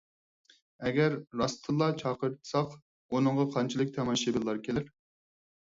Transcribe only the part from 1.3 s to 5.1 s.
راستتىنلا چاقىرتساق، ئۇنىڭغا قانچىلىك تاماشىبىنلار كېلەر؟